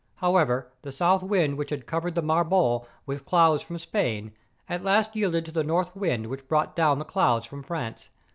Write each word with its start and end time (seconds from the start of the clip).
However, 0.15 0.71
the 0.81 0.91
south 0.91 1.21
wind 1.21 1.59
which 1.59 1.69
had 1.69 1.85
covered 1.85 2.15
the 2.15 2.23
Marbore 2.23 2.87
with 3.05 3.23
clouds 3.23 3.61
from 3.61 3.77
Spain, 3.77 4.31
at 4.67 4.83
last 4.83 5.15
yielded 5.15 5.45
to 5.45 5.51
the 5.51 5.63
north 5.63 5.95
wind 5.95 6.25
which 6.25 6.47
brought 6.47 6.75
down 6.75 6.97
the 6.97 7.05
clouds 7.05 7.45
from 7.45 7.61
France. 7.61 8.09